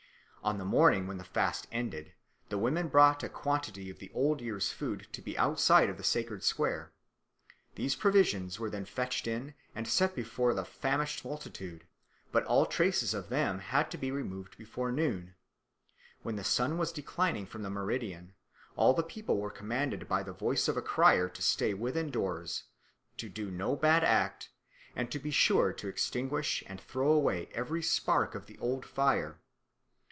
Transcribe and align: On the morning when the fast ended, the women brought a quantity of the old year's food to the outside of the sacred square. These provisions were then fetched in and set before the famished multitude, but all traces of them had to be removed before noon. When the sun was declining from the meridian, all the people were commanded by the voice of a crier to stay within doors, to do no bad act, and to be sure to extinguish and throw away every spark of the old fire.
On 0.43 0.57
the 0.57 0.65
morning 0.65 1.05
when 1.05 1.19
the 1.19 1.23
fast 1.23 1.67
ended, 1.71 2.13
the 2.49 2.57
women 2.57 2.87
brought 2.87 3.21
a 3.21 3.29
quantity 3.29 3.91
of 3.91 3.99
the 3.99 4.09
old 4.11 4.41
year's 4.41 4.71
food 4.71 5.05
to 5.11 5.21
the 5.21 5.37
outside 5.37 5.87
of 5.87 5.97
the 5.97 6.03
sacred 6.03 6.43
square. 6.43 6.91
These 7.75 7.95
provisions 7.95 8.59
were 8.59 8.71
then 8.71 8.85
fetched 8.85 9.27
in 9.27 9.53
and 9.75 9.87
set 9.87 10.15
before 10.15 10.55
the 10.55 10.65
famished 10.65 11.23
multitude, 11.23 11.85
but 12.31 12.43
all 12.45 12.65
traces 12.65 13.13
of 13.13 13.29
them 13.29 13.59
had 13.59 13.91
to 13.91 13.99
be 13.99 14.09
removed 14.09 14.57
before 14.57 14.91
noon. 14.91 15.35
When 16.23 16.37
the 16.37 16.43
sun 16.43 16.79
was 16.79 16.91
declining 16.91 17.45
from 17.45 17.61
the 17.61 17.69
meridian, 17.69 18.33
all 18.75 18.95
the 18.95 19.03
people 19.03 19.37
were 19.37 19.51
commanded 19.51 20.07
by 20.09 20.23
the 20.23 20.33
voice 20.33 20.67
of 20.67 20.75
a 20.75 20.81
crier 20.81 21.29
to 21.29 21.41
stay 21.43 21.75
within 21.75 22.09
doors, 22.09 22.63
to 23.17 23.29
do 23.29 23.51
no 23.51 23.75
bad 23.75 24.03
act, 24.03 24.49
and 24.95 25.11
to 25.11 25.19
be 25.19 25.29
sure 25.29 25.71
to 25.73 25.87
extinguish 25.87 26.63
and 26.65 26.81
throw 26.81 27.11
away 27.11 27.47
every 27.53 27.83
spark 27.83 28.33
of 28.33 28.47
the 28.47 28.57
old 28.57 28.87
fire. 28.87 29.37